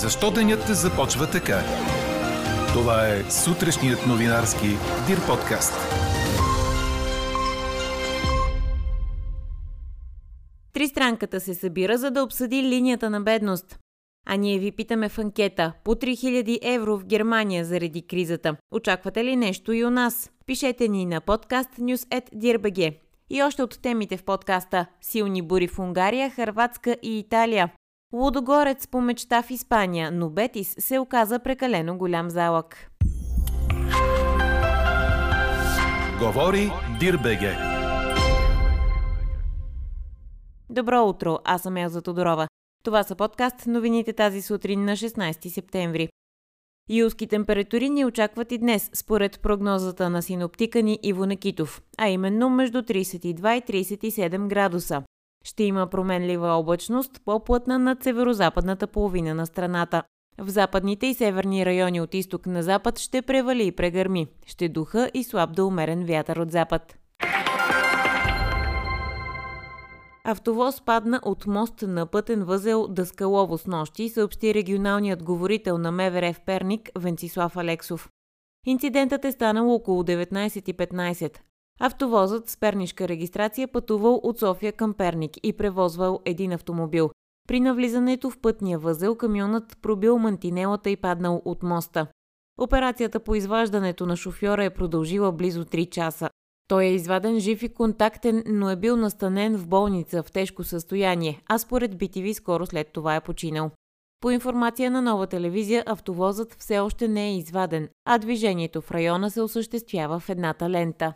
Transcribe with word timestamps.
Защо 0.00 0.30
денят 0.30 0.66
започва 0.66 1.30
така? 1.30 1.60
Това 2.72 3.08
е 3.08 3.30
сутрешният 3.30 4.06
новинарски 4.06 4.66
Дир 5.06 5.26
подкаст. 5.26 5.72
Тристранката 10.72 11.40
се 11.40 11.54
събира, 11.54 11.98
за 11.98 12.10
да 12.10 12.22
обсъди 12.22 12.62
линията 12.62 13.10
на 13.10 13.20
бедност. 13.20 13.78
А 14.26 14.36
ние 14.36 14.58
ви 14.58 14.72
питаме 14.72 15.08
в 15.08 15.18
анкета 15.18 15.72
по 15.84 15.94
3000 15.94 16.58
евро 16.62 16.98
в 16.98 17.04
Германия 17.04 17.64
заради 17.64 18.02
кризата. 18.02 18.56
Очаквате 18.74 19.24
ли 19.24 19.36
нещо 19.36 19.72
и 19.72 19.84
у 19.84 19.90
нас? 19.90 20.30
Пишете 20.46 20.88
ни 20.88 21.06
на 21.06 21.20
подкаст 21.20 21.70
news.dirbg. 21.70 22.98
И 23.30 23.42
още 23.42 23.62
от 23.62 23.82
темите 23.82 24.16
в 24.16 24.24
подкаста– 24.24 24.86
силни 25.00 25.42
бури 25.42 25.68
в 25.68 25.78
Унгария, 25.78 26.30
Харватска 26.30 26.96
и 27.02 27.18
Италия. 27.18 27.72
Лудогорец 28.12 28.86
по 28.86 29.00
мечта 29.00 29.42
в 29.42 29.50
Испания, 29.50 30.10
но 30.12 30.30
Бетис 30.30 30.76
се 30.78 30.98
оказа 30.98 31.38
прекалено 31.38 31.98
голям 31.98 32.30
залък. 32.30 32.90
Говори 36.18 36.70
Дирбеге. 37.00 37.56
Добро 40.70 41.04
утро, 41.04 41.38
аз 41.44 41.62
съм 41.62 41.76
Елза 41.76 42.02
Тодорова. 42.02 42.48
Това 42.84 43.02
са 43.02 43.14
подкаст 43.16 43.66
новините 43.66 44.12
тази 44.12 44.42
сутрин 44.42 44.84
на 44.84 44.92
16 44.92 45.48
септември. 45.48 46.08
Юлски 46.90 47.26
температури 47.26 47.90
ни 47.90 48.04
очакват 48.04 48.52
и 48.52 48.58
днес, 48.58 48.90
според 48.94 49.40
прогнозата 49.40 50.10
на 50.10 50.22
синоптика 50.22 50.82
ни 50.82 50.98
Иво 51.02 51.26
Некитов, 51.26 51.82
а 51.98 52.08
именно 52.08 52.50
между 52.50 52.82
32 52.82 53.70
и 53.70 53.84
37 53.84 54.46
градуса. 54.48 55.02
Ще 55.44 55.64
има 55.64 55.86
променлива 55.86 56.48
облачност, 56.48 57.20
по-плътна 57.24 57.78
над 57.78 58.02
северо-западната 58.02 58.86
половина 58.86 59.34
на 59.34 59.46
страната. 59.46 60.02
В 60.38 60.48
западните 60.48 61.06
и 61.06 61.14
северни 61.14 61.66
райони 61.66 62.00
от 62.00 62.14
изток 62.14 62.46
на 62.46 62.62
запад 62.62 62.98
ще 62.98 63.22
превали 63.22 63.66
и 63.66 63.72
прегърми. 63.72 64.26
Ще 64.46 64.68
духа 64.68 65.10
и 65.14 65.24
слаб 65.24 65.54
да 65.54 65.64
умерен 65.64 66.04
вятър 66.04 66.36
от 66.36 66.50
запад. 66.50 66.98
Автовоз 70.24 70.80
падна 70.80 71.20
от 71.24 71.46
мост 71.46 71.82
на 71.82 72.06
пътен 72.06 72.44
възел 72.44 72.88
Дъскалово 72.88 73.58
с 73.58 73.66
нощи, 73.66 74.08
съобщи 74.08 74.54
регионалният 74.54 75.22
говорител 75.22 75.78
на 75.78 75.92
МВР 75.92 76.32
в 76.32 76.40
Перник 76.40 76.90
Венцислав 76.98 77.56
Алексов. 77.56 78.08
Инцидентът 78.66 79.24
е 79.24 79.32
станал 79.32 79.74
около 79.74 80.02
19.15. 80.02 81.38
Автовозът 81.80 82.48
с 82.48 82.56
пернишка 82.56 83.08
регистрация 83.08 83.68
пътувал 83.68 84.20
от 84.22 84.38
София 84.38 84.72
към 84.72 84.94
Перник 84.94 85.32
и 85.42 85.52
превозвал 85.52 86.20
един 86.24 86.52
автомобил. 86.52 87.10
При 87.48 87.60
навлизането 87.60 88.30
в 88.30 88.38
пътния 88.38 88.78
възел 88.78 89.14
камионът 89.14 89.78
пробил 89.82 90.18
мантинелата 90.18 90.90
и 90.90 90.96
паднал 90.96 91.42
от 91.44 91.62
моста. 91.62 92.06
Операцията 92.58 93.20
по 93.20 93.34
изваждането 93.34 94.06
на 94.06 94.16
шофьора 94.16 94.64
е 94.64 94.74
продължила 94.74 95.32
близо 95.32 95.64
3 95.64 95.90
часа. 95.90 96.30
Той 96.68 96.84
е 96.84 96.94
изваден 96.94 97.40
жив 97.40 97.62
и 97.62 97.68
контактен, 97.68 98.42
но 98.46 98.70
е 98.70 98.76
бил 98.76 98.96
настанен 98.96 99.56
в 99.56 99.68
болница 99.68 100.22
в 100.22 100.32
тежко 100.32 100.64
състояние, 100.64 101.42
а 101.48 101.58
според 101.58 101.94
BTV 101.94 102.32
скоро 102.32 102.66
след 102.66 102.88
това 102.92 103.16
е 103.16 103.20
починал. 103.20 103.70
По 104.20 104.30
информация 104.30 104.90
на 104.90 105.02
нова 105.02 105.26
телевизия, 105.26 105.82
автовозът 105.86 106.56
все 106.58 106.78
още 106.78 107.08
не 107.08 107.28
е 107.28 107.36
изваден, 107.36 107.88
а 108.04 108.18
движението 108.18 108.80
в 108.80 108.90
района 108.90 109.30
се 109.30 109.42
осъществява 109.42 110.20
в 110.20 110.28
едната 110.28 110.70
лента. 110.70 111.12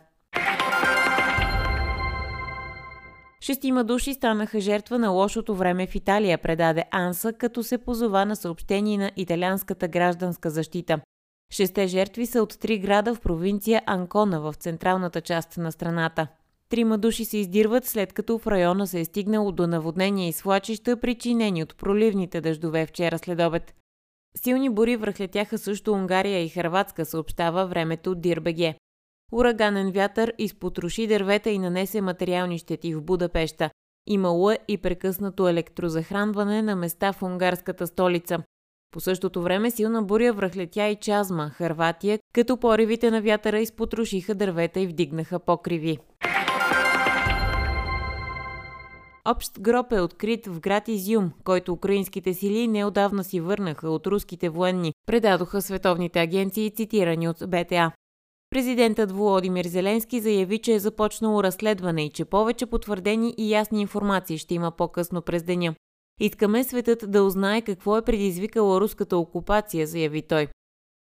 Шестима 3.47 3.83
души 3.83 4.13
станаха 4.13 4.59
жертва 4.59 4.99
на 4.99 5.09
лошото 5.09 5.55
време 5.55 5.87
в 5.87 5.95
Италия, 5.95 6.37
предаде 6.37 6.83
Анса, 6.91 7.33
като 7.33 7.63
се 7.63 7.77
позова 7.77 8.25
на 8.25 8.35
съобщение 8.35 8.97
на 8.97 9.11
италианската 9.15 9.87
гражданска 9.87 10.49
защита. 10.49 10.99
Шесте 11.53 11.87
жертви 11.87 12.25
са 12.25 12.43
от 12.43 12.59
три 12.59 12.79
града 12.79 13.15
в 13.15 13.21
провинция 13.21 13.81
Анкона 13.85 14.41
в 14.41 14.53
централната 14.53 15.21
част 15.21 15.57
на 15.57 15.71
страната. 15.71 16.27
Трима 16.69 16.97
души 16.97 17.25
се 17.25 17.37
издирват 17.37 17.85
след 17.85 18.13
като 18.13 18.37
в 18.37 18.47
района 18.47 18.87
се 18.87 18.99
е 18.99 19.05
стигнало 19.05 19.51
до 19.51 19.67
наводнения 19.67 20.29
и 20.29 20.33
свлачища, 20.33 20.97
причинени 20.97 21.63
от 21.63 21.77
проливните 21.77 22.41
дъждове 22.41 22.85
вчера 22.85 23.17
след 23.17 23.39
обед. 23.39 23.73
Силни 24.37 24.69
бури 24.69 24.95
връхлетяха 24.95 25.57
също 25.57 25.93
Унгария 25.93 26.43
и 26.43 26.49
Хрватска, 26.49 27.05
съобщава 27.05 27.67
времето 27.67 28.15
Дирбеге. 28.15 28.75
Ураганен 29.31 29.91
вятър 29.91 30.33
изпотроши 30.37 31.07
дървета 31.07 31.49
и 31.49 31.59
нанесе 31.59 32.01
материални 32.01 32.57
щети 32.57 32.95
в 32.95 33.01
Будапешта. 33.01 33.69
Имало 34.07 34.51
е 34.51 34.59
и 34.67 34.77
прекъснато 34.77 35.47
електрозахранване 35.47 36.61
на 36.61 36.75
места 36.75 37.13
в 37.13 37.23
унгарската 37.23 37.87
столица. 37.87 38.37
По 38.91 38.99
същото 38.99 39.41
време 39.41 39.71
силна 39.71 40.03
буря 40.03 40.33
връхлетя 40.33 40.87
и 40.87 40.95
Чазма, 40.95 41.49
Харватия, 41.49 42.19
като 42.33 42.57
поривите 42.57 43.11
на 43.11 43.21
вятъра 43.21 43.59
изпотрошиха 43.59 44.35
дървета 44.35 44.79
и 44.79 44.87
вдигнаха 44.87 45.39
покриви. 45.39 45.97
Общ 49.29 49.61
гроб 49.61 49.91
е 49.91 50.01
открит 50.01 50.47
в 50.47 50.59
град 50.59 50.87
Изюм, 50.87 51.31
който 51.43 51.73
украинските 51.73 52.33
сили 52.33 52.67
неодавна 52.67 53.23
си 53.23 53.39
върнаха 53.39 53.89
от 53.89 54.07
руските 54.07 54.49
военни, 54.49 54.93
предадоха 55.05 55.61
световните 55.61 56.19
агенции, 56.19 56.71
цитирани 56.71 57.29
от 57.29 57.37
БТА. 57.47 57.91
Президентът 58.49 59.11
Володимир 59.11 59.65
Зеленски 59.65 60.19
заяви, 60.19 60.59
че 60.59 60.73
е 60.73 60.79
започнало 60.79 61.43
разследване 61.43 62.05
и 62.05 62.09
че 62.09 62.25
повече 62.25 62.65
потвърдени 62.65 63.33
и 63.37 63.51
ясни 63.51 63.81
информации 63.81 64.37
ще 64.37 64.53
има 64.53 64.71
по-късно 64.71 65.21
през 65.21 65.43
деня. 65.43 65.75
Искаме 66.19 66.63
светът 66.63 67.11
да 67.11 67.23
узнае 67.23 67.61
какво 67.61 67.97
е 67.97 68.01
предизвикала 68.01 68.81
руската 68.81 69.17
окупация, 69.17 69.87
заяви 69.87 70.21
той. 70.21 70.47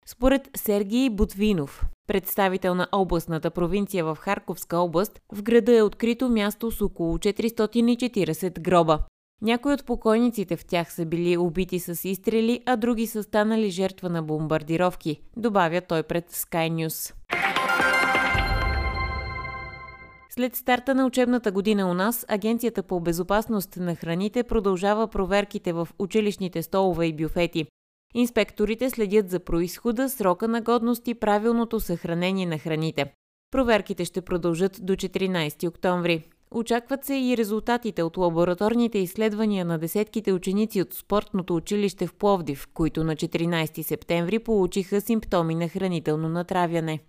Според 0.07 0.51
Сергий 0.57 1.11
Бутвинов, 1.11 1.85
представител 2.09 2.75
на 2.75 2.89
областната 2.93 3.51
провинция 3.51 4.05
в 4.05 4.17
Харковска 4.21 4.79
област, 4.79 5.21
в 5.33 5.43
града 5.43 5.77
е 5.77 5.83
открито 5.83 6.29
място 6.29 6.71
с 6.71 6.83
около 6.83 7.19
440 7.19 8.61
гроба. 8.61 8.99
Някои 9.43 9.73
от 9.73 9.85
покойниците 9.85 10.57
в 10.57 10.65
тях 10.65 10.93
са 10.93 11.07
били 11.07 11.37
убити 11.37 11.79
с 11.79 12.09
изстрели, 12.09 12.61
а 12.67 12.77
други 12.77 13.07
са 13.07 13.23
станали 13.23 13.71
жертва 13.71 14.11
на 14.11 14.23
бомбардировки, 14.23 15.23
добавя 15.37 15.81
той 15.81 16.03
пред 16.03 16.33
Sky 16.33 16.71
News. 16.71 17.15
След 20.31 20.57
старта 20.57 20.95
на 20.95 21.07
учебната 21.07 21.53
година 21.53 21.91
у 21.91 21.95
нас, 21.95 22.27
Агенцията 22.29 22.83
по 22.83 23.01
безопасност 23.01 23.77
на 23.77 23.95
храните 23.95 24.43
продължава 24.43 25.09
проверките 25.09 25.73
в 25.73 25.89
училищните 25.99 26.63
столове 26.63 27.07
и 27.07 27.13
бюфети. 27.13 27.67
Инспекторите 28.15 28.91
следят 28.91 29.31
за 29.31 29.41
происхода, 29.41 30.09
срока 30.09 30.49
на 30.49 30.61
годност 30.61 31.09
и 31.09 31.15
правилното 31.15 31.81
съхранение 31.81 32.47
на 32.47 32.59
храните. 32.59 33.13
Проверките 33.51 34.05
ще 34.05 34.21
продължат 34.21 34.79
до 34.83 34.93
14 34.93 35.69
октомври. 35.69 36.23
Очакват 36.51 37.05
се 37.05 37.15
и 37.15 37.37
резултатите 37.37 38.03
от 38.03 38.17
лабораторните 38.17 38.99
изследвания 38.99 39.65
на 39.65 39.79
десетките 39.79 40.33
ученици 40.33 40.81
от 40.81 40.95
спортното 40.95 41.57
училище 41.57 42.07
в 42.07 42.15
Пловдив, 42.15 42.67
които 42.75 43.05
на 43.05 43.17
14 43.17 43.83
септември 43.83 44.39
получиха 44.39 45.01
симптоми 45.01 45.55
на 45.55 45.69
хранително 45.69 46.29
натравяне. 46.29 47.01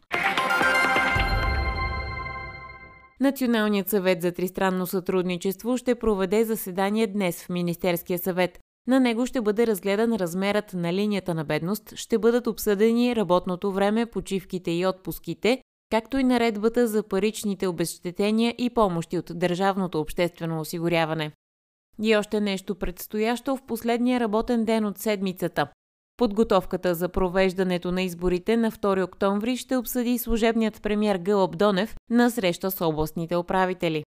Националният 3.20 3.90
съвет 3.90 4.22
за 4.22 4.32
тристранно 4.32 4.88
сътрудничество 4.88 5.78
ще 5.78 5.96
проведе 5.96 6.44
заседание 6.44 7.08
днес 7.08 7.44
в 7.44 7.50
Министерския 7.50 8.20
съвет. 8.20 8.60
На 8.88 9.00
него 9.00 9.26
ще 9.26 9.42
бъде 9.42 9.68
разгледан 9.68 10.14
размерът 10.14 10.74
на 10.74 10.94
линията 10.94 11.34
на 11.34 11.44
бедност, 11.46 11.96
ще 11.96 12.18
бъдат 12.18 12.48
обсъдени 12.48 13.16
работното 13.16 13.72
време, 13.72 14.06
почивките 14.06 14.72
и 14.72 14.86
отпуските, 14.86 15.62
както 15.92 16.18
и 16.18 16.24
наредбата 16.24 16.88
за 16.88 17.04
паричните 17.04 17.68
обезщетения 17.68 18.56
и 18.58 18.70
помощи 18.70 19.18
от 19.18 19.32
държавното 19.36 20.00
обществено 20.00 20.60
осигуряване. 20.60 21.32
И 22.02 22.16
още 22.16 22.42
нещо 22.42 22.76
предстоящо 22.76 23.56
в 23.56 23.66
последния 23.68 24.20
работен 24.20 24.66
ден 24.66 24.86
от 24.86 24.98
седмицата. 24.98 25.68
Подготовката 26.18 26.96
за 26.96 27.10
провеждането 27.10 27.92
на 27.92 28.02
изборите 28.02 28.58
на 28.58 28.72
2 28.72 29.04
октомври 29.04 29.58
ще 29.58 29.78
обсъди 29.78 30.18
служебният 30.18 30.82
премьер 30.82 31.18
Гълъб 31.18 31.58
Донев 31.58 31.96
на 32.10 32.32
среща 32.32 32.72
с 32.72 32.86
областните 32.86 33.36
управители. 33.36 34.04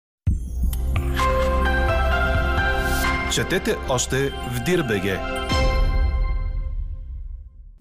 Четете 3.34 3.76
още 3.88 4.30
в 4.30 4.64
Дирбеге. 4.64 5.18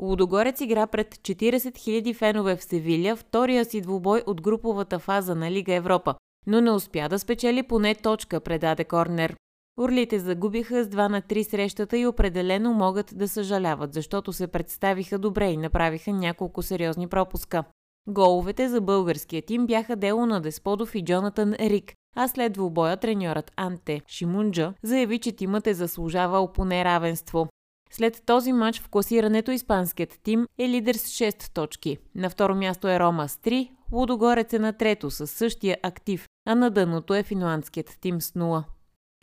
Лудогорец 0.02 0.62
игра 0.62 0.88
пред 0.88 1.16
40 1.16 1.58
000 1.58 2.14
фенове 2.14 2.56
в 2.56 2.64
Севиля 2.64 3.16
втория 3.16 3.66
си 3.66 3.82
двубой 3.82 4.24
от 4.26 4.42
груповата 4.42 5.00
фаза 5.00 5.36
на 5.36 5.52
Лига 5.52 5.74
Европа, 5.74 6.16
но 6.48 6.62
не 6.62 6.72
успя 6.72 7.10
да 7.10 7.20
спечели 7.20 7.64
поне 7.64 7.96
точка, 7.96 8.40
предаде 8.40 8.84
Корнер. 8.84 9.36
Орлите 9.80 10.20
загубиха 10.20 10.84
с 10.84 10.88
2 10.88 11.08
на 11.08 11.22
3 11.22 11.44
срещата 11.44 11.98
и 11.98 12.08
определено 12.08 12.74
могат 12.74 13.18
да 13.18 13.28
съжаляват, 13.28 13.94
защото 13.94 14.34
се 14.34 14.48
представиха 14.48 15.20
добре 15.20 15.52
и 15.52 15.58
направиха 15.58 16.14
няколко 16.14 16.62
сериозни 16.62 17.08
пропуска. 17.08 17.64
Головете 18.08 18.70
за 18.70 18.82
българския 18.82 19.42
тим 19.42 19.66
бяха 19.66 19.96
дело 19.96 20.26
на 20.26 20.42
Десподов 20.42 20.96
и 20.96 21.04
Джонатан 21.04 21.54
Рик, 21.54 21.94
а 22.16 22.28
след 22.28 22.54
двубоя 22.54 22.98
треньорът 22.98 23.52
Анте 23.56 24.02
Шимунджа 24.08 24.74
заяви, 24.84 25.20
че 25.20 25.32
тимът 25.32 25.68
е 25.68 25.74
заслужавал 25.74 26.52
поне 26.52 26.86
равенство. 26.86 27.48
След 27.92 28.24
този 28.26 28.54
матч 28.54 28.82
в 28.82 28.90
класирането 28.90 29.52
испанският 29.52 30.20
тим 30.24 30.48
е 30.60 30.70
лидер 30.70 30.96
с 30.96 31.06
6 31.06 31.54
точки. 31.54 31.98
На 32.16 32.30
второ 32.30 32.56
място 32.56 32.88
е 32.88 33.00
Рома 33.00 33.30
с 33.30 33.38
3, 33.38 33.70
Лудогорец 33.92 34.54
е 34.54 34.60
на 34.60 34.74
трето 34.74 35.12
с 35.12 35.28
същия 35.28 35.78
актив, 35.84 36.28
а 36.48 36.56
на 36.56 36.70
дъното 36.70 37.16
е 37.16 37.24
финландският 37.24 37.98
тим 38.02 38.22
с 38.22 38.32
0. 38.32 38.64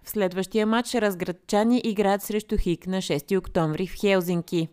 В 0.05 0.11
следващия 0.11 0.67
матч 0.67 0.95
разградчани 0.95 1.81
играят 1.85 2.23
срещу 2.23 2.57
Хик 2.57 2.87
на 2.87 2.97
6 2.97 3.39
октомври 3.39 3.87
в 3.87 3.95
Хелзинки. 4.01 4.69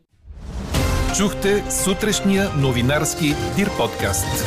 Чухте 1.18 1.72
сутрешния 1.72 2.50
новинарски 2.58 3.26
Дир 3.56 3.70
подкаст. 3.78 4.46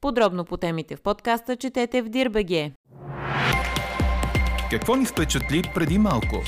Подробно 0.00 0.44
по 0.44 0.56
темите 0.56 0.96
в 0.96 1.02
подкаста 1.02 1.56
четете 1.56 2.02
в 2.02 2.08
Дирбеге. 2.08 2.72
Какво 4.70 4.96
ни 4.96 5.06
впечатли 5.06 5.62
преди 5.74 5.98
малко? 5.98 6.42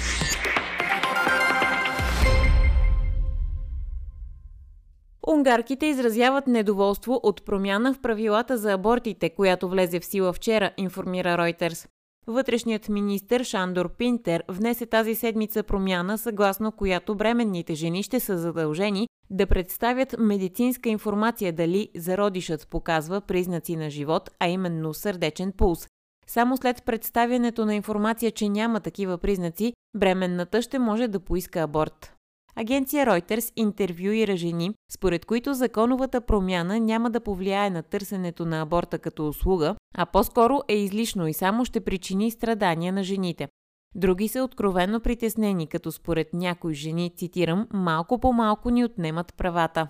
Унгарките 5.28 5.87
изразяват 5.87 6.46
недоволство 6.46 7.20
от 7.22 7.44
промяна 7.44 7.94
в 7.94 8.00
правилата 8.00 8.58
за 8.58 8.72
абортите, 8.72 9.31
която 9.31 9.69
влезе 9.69 10.00
в 10.00 10.05
сила 10.05 10.32
вчера, 10.32 10.70
информира 10.76 11.28
Reuters. 11.28 11.88
Вътрешният 12.26 12.88
министр 12.88 13.44
Шандор 13.44 13.96
Пинтер 13.96 14.44
внесе 14.49 14.87
тази 14.87 15.14
седмица 15.14 15.62
промяна, 15.62 16.19
съгласно 16.19 16.72
която 16.72 17.14
бременните 17.14 17.75
жени 17.75 18.02
ще 18.02 18.20
са 18.20 18.38
задължени 18.38 19.08
да 19.31 19.46
представят 19.46 20.17
медицинска 20.19 20.88
информация 20.88 21.52
дали 21.52 21.88
зародишът 21.96 22.69
показва 22.69 23.20
признаци 23.20 23.76
на 23.76 23.90
живот, 23.90 24.31
а 24.40 24.49
именно 24.49 24.94
сърдечен 24.94 25.52
пулс. 25.52 25.88
Само 26.32 26.56
след 26.56 26.82
представянето 26.85 27.67
на 27.67 27.75
информация, 27.75 28.31
че 28.31 28.49
няма 28.49 28.81
такива 28.81 29.19
признаци, 29.19 29.73
бременната 29.97 30.62
ще 30.62 30.79
може 30.79 31.09
да 31.09 31.21
поиска 31.21 31.61
аборт. 31.61 32.12
Агенция 32.56 33.06
Reuters 33.06 33.53
интервюира 33.56 34.37
жени, 34.37 34.75
според 34.93 35.25
които 35.25 35.55
законовата 35.55 36.21
промяна 36.21 36.81
няма 36.81 37.11
да 37.11 37.21
повлияе 37.21 37.71
на 37.71 37.82
търсенето 37.82 38.44
на 38.47 38.62
аборта 38.62 38.99
като 38.99 39.29
услуга, 39.29 39.75
а 39.97 40.06
по-скоро 40.06 40.61
е 40.69 40.77
излишно 40.77 41.27
и 41.27 41.35
само 41.35 41.65
ще 41.65 41.81
причини 41.81 42.31
страдания 42.31 42.93
на 42.93 43.03
жените. 43.03 43.49
Други 43.94 44.29
са 44.29 44.43
откровенно 44.43 45.00
притеснени, 45.00 45.67
като 45.67 45.93
според 45.93 46.29
някои 46.32 46.75
жени, 46.75 47.12
цитирам, 47.17 47.67
малко 47.73 48.19
по 48.19 48.32
малко 48.32 48.71
ни 48.71 48.85
отнемат 48.85 49.35
правата. 49.37 49.88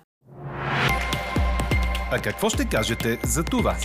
А 2.11 2.21
какво 2.23 2.49
ще 2.49 2.65
кажете 2.65 3.19
за 3.23 3.43
това? 3.43 3.75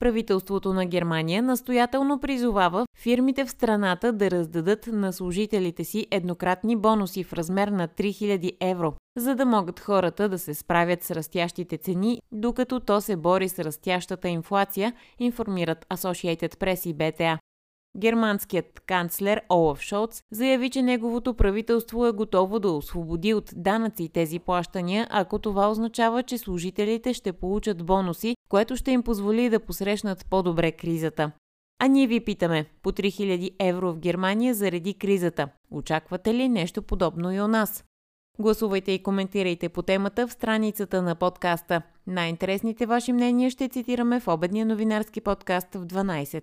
Правителството 0.00 0.72
на 0.72 0.86
Германия 0.86 1.42
настоятелно 1.42 2.20
призовава 2.20 2.86
фирмите 2.96 3.44
в 3.44 3.50
страната 3.50 4.12
да 4.12 4.30
раздадат 4.30 4.86
на 4.86 5.12
служителите 5.12 5.84
си 5.84 6.06
еднократни 6.10 6.76
бонуси 6.76 7.24
в 7.24 7.32
размер 7.32 7.68
на 7.68 7.88
3000 7.88 8.56
евро, 8.60 8.94
за 9.16 9.34
да 9.34 9.46
могат 9.46 9.80
хората 9.80 10.28
да 10.28 10.38
се 10.38 10.54
справят 10.54 11.02
с 11.02 11.10
растящите 11.10 11.78
цени, 11.78 12.20
докато 12.32 12.80
то 12.80 13.00
се 13.00 13.16
бори 13.16 13.48
с 13.48 13.58
растящата 13.58 14.28
инфлация, 14.28 14.92
информират 15.18 15.86
Associated 15.90 16.56
Press 16.56 16.88
и 16.88 16.94
BTA. 16.94 17.38
Германският 17.96 18.80
канцлер 18.86 19.40
Олаф 19.50 19.80
Шолц 19.80 20.22
заяви, 20.30 20.70
че 20.70 20.82
неговото 20.82 21.34
правителство 21.34 22.06
е 22.06 22.12
готово 22.12 22.58
да 22.58 22.70
освободи 22.70 23.34
от 23.34 23.50
данъци 23.56 24.08
тези 24.08 24.38
плащания, 24.38 25.06
ако 25.10 25.38
това 25.38 25.70
означава, 25.70 26.22
че 26.22 26.38
служителите 26.38 27.14
ще 27.14 27.32
получат 27.32 27.86
бонуси, 27.86 28.36
което 28.48 28.76
ще 28.76 28.90
им 28.90 29.02
позволи 29.02 29.50
да 29.50 29.60
посрещнат 29.60 30.26
по-добре 30.30 30.72
кризата. 30.72 31.32
А 31.82 31.86
ние 31.86 32.06
ви 32.06 32.20
питаме, 32.20 32.66
по 32.82 32.92
3000 32.92 33.54
евро 33.60 33.92
в 33.92 33.98
Германия 33.98 34.54
заради 34.54 34.94
кризата. 34.94 35.48
Очаквате 35.70 36.34
ли 36.34 36.48
нещо 36.48 36.82
подобно 36.82 37.32
и 37.32 37.40
у 37.40 37.48
нас? 37.48 37.84
Гласувайте 38.38 38.92
и 38.92 39.02
коментирайте 39.02 39.68
по 39.68 39.82
темата 39.82 40.26
в 40.26 40.32
страницата 40.32 41.02
на 41.02 41.14
подкаста. 41.14 41.82
Най-интересните 42.06 42.86
ваши 42.86 43.12
мнения 43.12 43.50
ще 43.50 43.68
цитираме 43.68 44.20
в 44.20 44.28
обедния 44.28 44.66
новинарски 44.66 45.20
подкаст 45.20 45.74
в 45.74 45.86
12. 45.86 46.42